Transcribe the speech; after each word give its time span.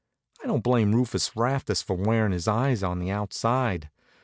I 0.43 0.47
don't 0.47 0.63
blame 0.63 0.95
Rufus 0.95 1.29
Rastus 1.35 1.83
for 1.83 1.95
wearin' 1.95 2.31
his 2.31 2.47
eyes 2.47 2.81
on 2.81 2.97
the 2.97 3.11
outside. 3.11 3.91